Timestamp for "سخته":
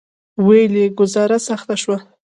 1.49-1.75